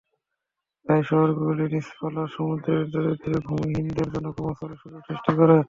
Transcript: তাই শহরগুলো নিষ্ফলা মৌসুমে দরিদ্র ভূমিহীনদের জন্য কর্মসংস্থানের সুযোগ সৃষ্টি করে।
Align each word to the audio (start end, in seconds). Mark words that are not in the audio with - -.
তাই 0.85 1.01
শহরগুলো 1.03 1.63
নিষ্ফলা 1.65 2.09
মৌসুমে 2.17 2.55
দরিদ্র 2.93 3.33
ভূমিহীনদের 3.47 4.07
জন্য 4.13 4.27
কর্মসংস্থানের 4.31 4.79
সুযোগ 4.81 5.01
সৃষ্টি 5.07 5.31
করে। 5.39 5.57